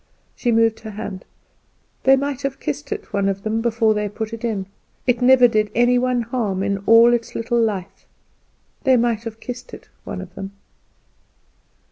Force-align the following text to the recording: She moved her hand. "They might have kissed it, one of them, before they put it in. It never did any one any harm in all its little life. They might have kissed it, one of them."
She 0.35 0.51
moved 0.51 0.79
her 0.79 0.89
hand. 0.89 1.25
"They 2.05 2.15
might 2.15 2.41
have 2.41 2.59
kissed 2.59 2.91
it, 2.91 3.13
one 3.13 3.29
of 3.29 3.43
them, 3.43 3.61
before 3.61 3.93
they 3.93 4.09
put 4.09 4.33
it 4.33 4.43
in. 4.43 4.65
It 5.05 5.21
never 5.21 5.47
did 5.47 5.69
any 5.75 5.99
one 5.99 6.23
any 6.23 6.25
harm 6.25 6.63
in 6.63 6.79
all 6.87 7.13
its 7.13 7.35
little 7.35 7.61
life. 7.61 8.07
They 8.83 8.97
might 8.97 9.25
have 9.25 9.39
kissed 9.39 9.75
it, 9.75 9.89
one 10.03 10.19
of 10.19 10.33
them." 10.33 10.53